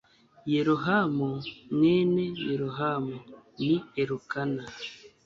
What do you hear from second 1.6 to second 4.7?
mwene Yerohamu ni Elukana